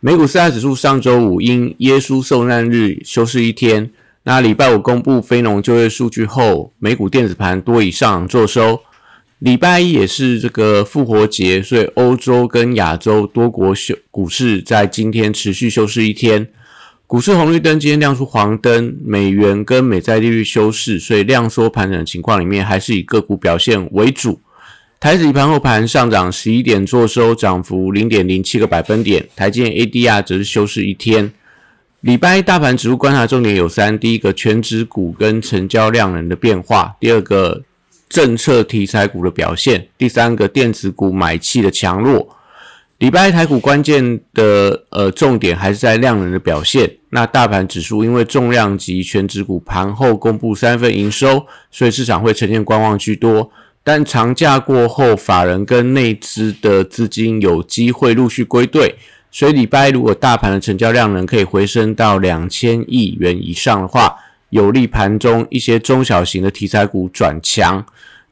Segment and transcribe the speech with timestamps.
[0.00, 3.90] 美股四大指数上周五因耶稣受难日休市一天。
[4.22, 8.80] 那礼拜五公布非农就业数据后，美股电子盘多以上做收。
[9.40, 16.46] 礼拜一也是这个复活节，所以欧洲跟亚洲多国休股市在今天持续休市一天。
[17.08, 24.38] 股市红绿灯今天亮出黄灯，美元跟美债利率休市，所以量缩盘整的情况里面，还是以个股表现为主。
[25.00, 29.24] 台指盘后盘上涨十一点，做收涨幅零点零七个百分点。
[29.36, 31.32] 台积 ADR 则是休市一天。
[32.00, 37.62] 礼拜一大盘指数观察重点有三：第一个，全指股跟成交量能的变化；第二个，
[38.08, 42.36] 政策题材股的表现；第三个，电子股买气的强弱。
[42.98, 46.96] 礼拜一台股关键的呃重点还是在量能的表现。
[47.10, 53.48] 那大盘指数因为重量级全指股盘后公布三份营收，所以市场会呈现观望居多。
[53.88, 58.94] 但长假过后，法人跟内资的资金有机会陆续归队，
[59.30, 64.14] 所以礼拜如果大盘的成交量能可以回升到两千亿元以上的话，
[64.50, 67.82] 有利盘中一些中小型的题材股转强。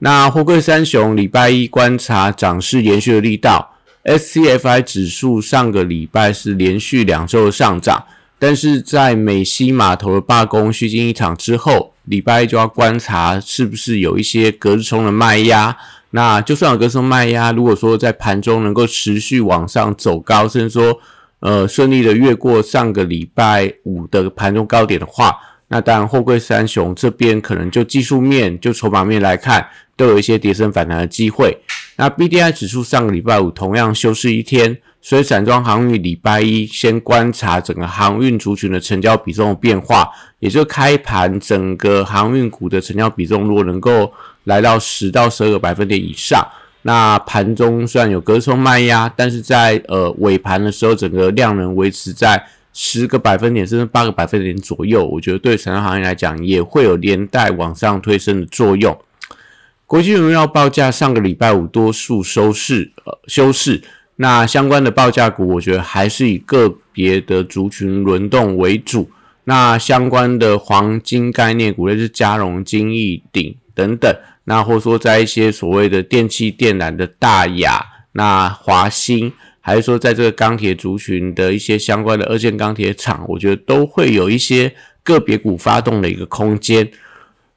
[0.00, 8.04] 那货柜三雄礼拜一观察涨势延续的力道，SCFI 指数上个礼拜是连续两周的上涨，
[8.38, 11.92] 但是在美西码头的罢工虚惊一场之后。
[12.06, 15.76] 礼拜一就要观察是不是有一些隔日冲的卖压，
[16.10, 20.96] 那就算有隔日冲卖压，如果说在盘中能够持续往上走高，甚至说
[21.40, 29.66] 呃顺利的越过上个礼拜五的盘中高点的话，那当然货柜三雄这边可能就技术面就筹码面来看，
[29.96, 31.58] 都有一些跌升反弹的机会。
[31.96, 34.78] 那 B D I 指数上个礼拜五同样休市一天。
[35.08, 44.12] 所以，散装航运礼拜一先观察整个航运族群的成交比重的变化，也就开盘整个航运股的成交比重，如果能够
[44.42, 46.44] 来到十到十二个百分点以上，
[46.82, 58.98] 那盘中虽然有隔冲卖压，但是在呃尾盘的时候，整个量能维持在十个百分点甚至八个百分点左右，我觉得对散装航运来讲也会有连带往上推升的作用。
[59.86, 63.80] 国际荣耀报价上个礼拜五多数收市，呃休市。
[64.16, 69.10] 那相关的报价股，我觉得还是以个别的族群轮动为主。
[69.44, 86.90] 那相关的黄金概念股，类似嘉荣、金益鼎等等，那或者说在一些所谓的电器电缆的大雅、那华兴，还是说在这个钢铁族群的一些相关的二线钢铁厂，我觉得都会有一些个别股发动的一个空间。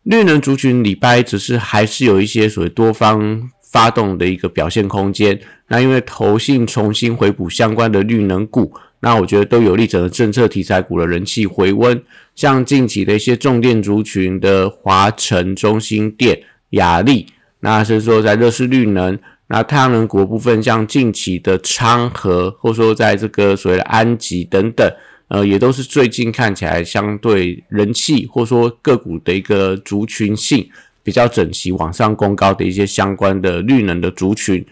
[0.03, 3.49] 绿能族群礼拜只是还是有一些所谓多方。
[3.71, 12.01] 发动的一个表现空间，那因为投信重新回补相关的绿能股，那我觉得都有利整个政策题材股的人气回温。
[12.35, 16.41] 像近期的一些重电族群的华晨、中心电、
[16.71, 17.27] 雅力，
[17.59, 24.91] 那是说在热市绿能，那太阳能股部分，像近期的昌河，或者说在这个所谓的安吉等等，
[25.27, 30.67] 呃，也都是最近看起来相对人气，或者说个股的一个族群性。
[31.03, 34.65] 比较整齐往上攻高的一些相关的绿能的族群，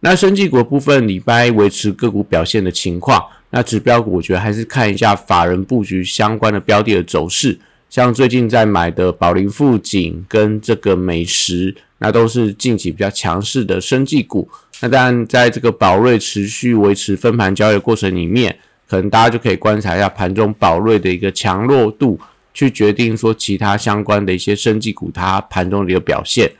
[0.00, 14.48] 那生技股部分礼拜维持个股表现的情况，那指标股我觉得还是看一下法人布局相关的标的的走势，像最近在买的宝林富锦跟这个美食，那都是近期比较强势的生技股。
[14.80, 18.54] 那当然在这个宝瑞持续维持分盘交易的过程里面，
[18.88, 22.18] 可能大家就可以观察一下盘中宝瑞的一个强弱度。
[22.56, 26.50] 去决定说其他相关的一些生技股，它盘中的一个表现。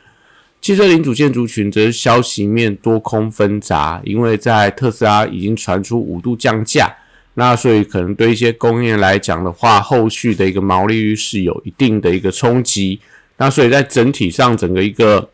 [0.61, 6.95] 汽车零组件族群则是消息面多空纷杂，因为在特斯拉已经传出五度降价，
[7.33, 12.99] 那所以可能对一些供应链来讲的话，后续的一个毛利率是有一定的一个冲击。
[13.37, 15.27] 那所以在整体上，整个一个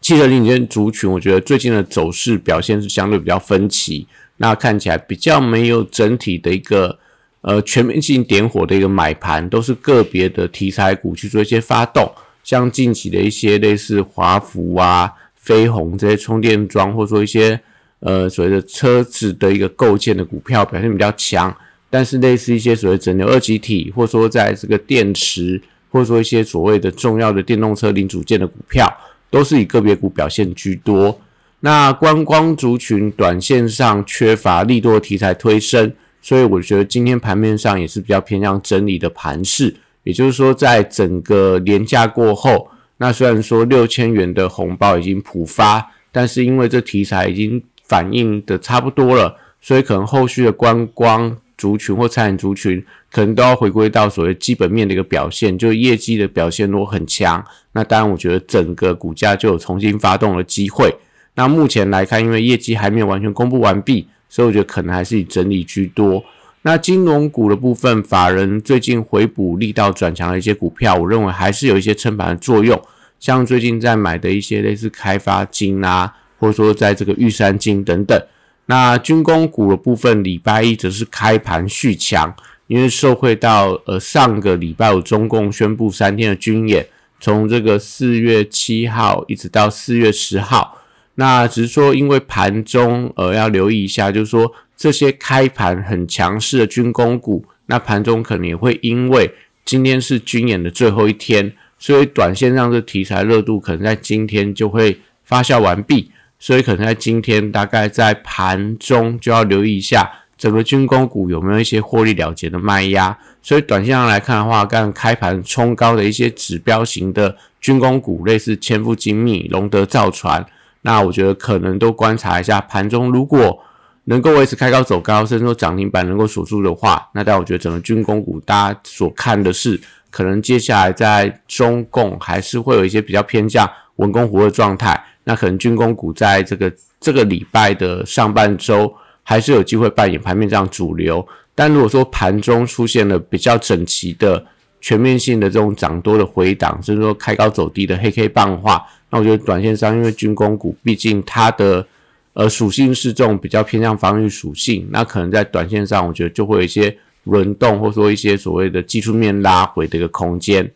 [0.00, 4.06] 汽车零组件族群，我觉得最近的走势表现是相对比较分歧，
[4.36, 7.00] 那看起来比较没有整体的一个。
[7.42, 12.08] 呃，全面性点火的一个买盘，都是个别的题材股去做一些发动，
[12.44, 17.58] 像近期的一些类似华福啊、飞鸿这些充电桩，或者说一些
[17.98, 21.54] 呃所谓的车子的一个构建的股票表现比较强。
[21.90, 25.60] 但是类似一些所谓整流二极体，或者说在这个电池，
[25.90, 28.88] 或者说一些所谓的重要的电动车零组件的股票，
[29.30, 31.20] 都是以个别股表现居多。
[31.58, 35.92] 那观光族群短线上缺乏利多题材推升。
[36.22, 39.74] 所以我觉得今天盘面上也是比较偏向整理的盘势。
[40.04, 60.92] 也就是说，在整个年假过后，那虽然说六千元的红包已经普发，但是因为这题材已经反映的差不多了，所以可能后续的观光族群或餐饮族群，可能都要回归到所谓基本面的一个表现，就是业绩的表现如果很强，那当然我觉得整个股价就有重新发动的机会。
[61.34, 66.24] 那目前来看，因为业绩还没有完全公布完毕，所以我觉得可能还是以整理居多。
[66.62, 72.80] 那金融股的部分，法人最近回补力道转强的一些股票，我认为还是有一些撑盘的作用。
[73.20, 78.18] 像最近在买的一些类似开发金啊，或者说在这个玉山金等等。
[78.64, 82.34] 那军工股的部分，礼拜一则是开盘续强，
[82.68, 86.86] 因为受惠到呃上个礼拜五中共宣布三天的军演，
[87.20, 90.78] 从这个四月七号一直到四月十号。
[91.22, 99.32] 那只是说，因为盘中呃要留意一下，就是说这些开盘很强势的军工股，那盘中可能也会因为
[99.64, 106.10] 今天是军演的最后一天，所以短线上的题材热度可能在今天就会发酵完毕，
[106.40, 113.16] 所以可能在今天大概在盘中就要留意一下整个军工股有没有一些获利了结的卖压。
[113.40, 120.44] 所以短线上来看的话，刚开盘冲高的一些指标型的军工股，类似千富精密、龙德造船。
[120.82, 123.58] 那我觉得可能都观察一下盘中，如果
[124.04, 129.80] 能够维持开高走高，甚至说涨停板能够锁住的话，那但我觉得整个军工股大家所看的是，
[130.10, 135.00] 可能接下来在中共还是会有一些比较偏向文攻湖的状态。
[135.24, 138.92] 那可能军工股在这个这个礼拜的上半周
[139.22, 141.24] 还是有机会扮演盘面这样主流。
[141.54, 144.44] 但如果说盘中出现了比较整齐的
[144.82, 151.86] 全面性的这种涨多的回档，甚至说开高走低的黑 K 棒的话，那我觉得短线上，因为军工股毕竟它的
[152.34, 156.94] 呃属性是这种比较偏向防御属性，那可能在短线上，我觉得就会有一些
[157.24, 160.68] 轮动，或者说一些所谓的技术面拉回的一个空间。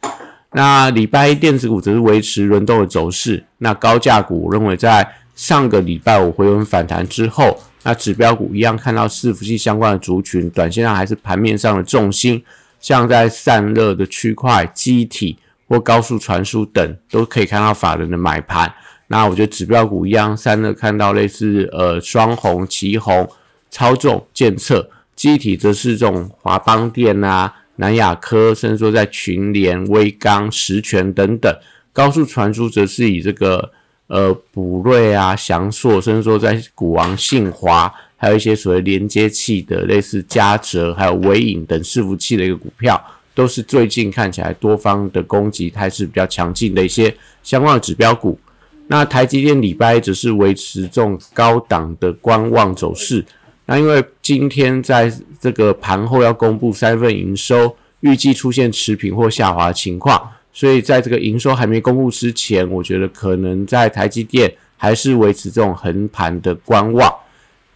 [0.52, 3.44] 那礼拜一电子股则是维持轮动的走势。
[3.58, 12.42] 那高价股，我认为在上个礼拜五回稳反弹之后，那指标股一样看到伺服器相关的族群，短线上还是盘面上的重心，
[12.86, 15.38] 像在散热的区块、机体。
[15.68, 18.72] 或高速传输等都可以看到法人的买盘。
[19.08, 23.28] 那我觉得指标股一样，散热看到类似呃双红、旗红、
[23.68, 31.52] 超重、建测，机体则是这种华邦电啊、南亚科，甚至说在群联、威刚、实权等等。
[31.92, 33.72] 高速传输则是以这个
[34.06, 43.02] 呃补瑞啊、翔硕，甚至说在股王信华，还有一些所谓连接器的类似嘉泽，还有微影等伺服器的一个股票。
[43.34, 48.40] 都是最近看起来多方的攻击态势比较强劲的一些相关的指标股。
[48.86, 53.22] 那台积电礼拜只是维持这种高档的观望走势。
[53.66, 67.14] 那因为今天在这个盘后要公布三份营收，预计出现持平或下滑情况，所以在这个营收还没公布之前，我觉得可能在台积电还是维持这种横盘的观望。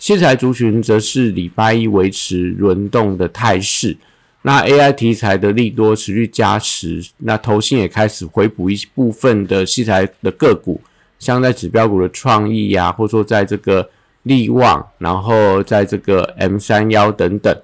[0.01, 3.95] 器材族群则是礼拜一维持轮动的态势。
[4.41, 10.81] 那 AI 题材的利多持续加持，那投信也开始回补一部分的器材的个股，
[11.19, 13.87] 像在指标股的创意呀，或者说在这个
[14.23, 17.55] 利旺，然后在这个 M 三幺等等，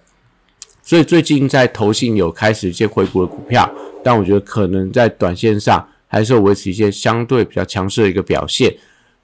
[0.82, 3.66] 所以最近在投信有开始一些回补的股票，
[4.05, 8.76] 但我觉得可能在短线上还是维持一些相对比较强势的一个表现。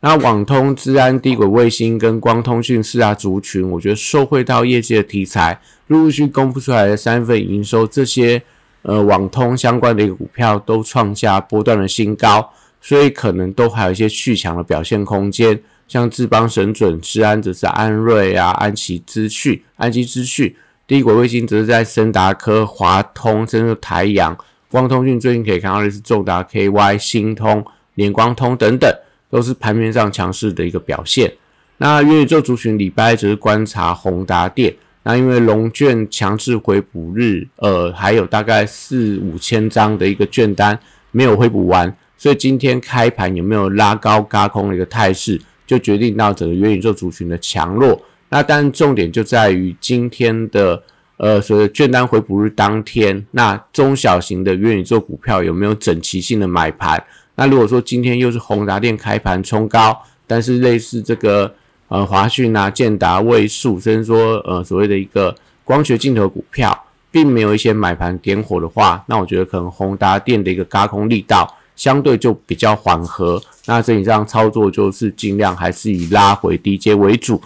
[0.04, 8.42] 那网通、治安、低轨卫星跟光通讯四大族群，我觉得受惠到业界的题材，陆陆续公布出来的三份营收，这些
[8.82, 15.56] 呃网通相关的一个股票都创下波段的新高，所以可能都还有一些续强的表现空间。
[15.87, 20.52] 像智邦、神准、治安则是安瑞啊、安琪资讯、安基资讯，
[20.85, 24.37] 低轨卫星则是在森达科、华通、甚至台阳、
[24.68, 28.92] 光通讯，最近可以看到的是重达 KY、星通、联光通等等。
[29.33, 31.33] 都是盘面上强势的一个表现。
[31.79, 34.75] 那元宇宙族群礼拜只是观察宏达电，
[35.05, 40.79] 那因为龙券强制回补日，呃，还有大概四五千张的一个券单
[41.12, 48.01] 没有回补完，所以今天开盘有没有拉高嘎空的一个态势，就决定到整个元宇宙族群的强弱。
[48.29, 50.81] 那但重点就在于今天的
[51.17, 57.03] 呃所谓券单回补日当天，那中小型的元宇宙股票有没有整齐性的买盘？
[57.43, 61.53] 那如果说今天又是宏达电开盘冲高，但是类似这个
[61.89, 65.35] 呃华讯啊、建达、位数，甚至说呃所谓的一个
[65.65, 73.43] 光学镜头股票，并没有一些买盘点火的话，那我觉得可能宏达电的一个轧空力道相对就比较缓和。
[73.67, 77.43] 那整体上操作就是尽量还是以拉回低阶为主。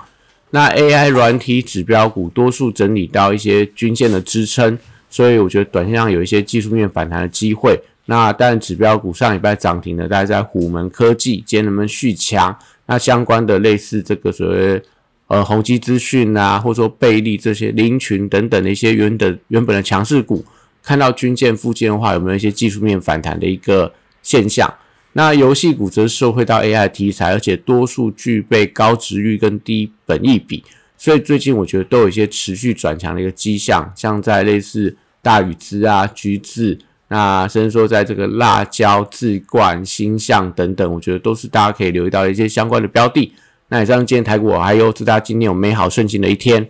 [0.51, 7.81] 那 AI 软体指标股多数整理到一些均线的支撑，所以我觉得短线上有一些技术面反弹的机会。
[8.07, 12.57] 那但指标股上礼拜涨停的，大概在虎门科技，今天能不能续强？
[12.87, 14.81] 那相关的类似这个所谓
[15.27, 20.45] 呃宏基资讯啊，或者说贝利这些林群等等的一些原的原本的强势股，
[20.83, 24.73] 看到均线附近的话，有没有一些技术面反弹的一个现象？
[25.15, 30.63] 那游戏股则是受惠到 AI 题材，而且多数具备高值率跟低本益比，
[30.97, 43.33] 所以最近我觉得都有一些持续转强的一个迹象，像在类似大宇资啊、橘子，那甚至说在这个辣椒、自冠、星象等等，我觉得都是大家可以留意到一些相关的标的。
[43.69, 46.69] 那以上今天台股，还有祝大家今天有美好顺心的一天。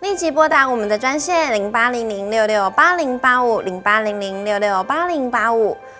[0.00, 5.76] 立即拨打我们的专线零八零零六六八零八五零八零零六六八零八五。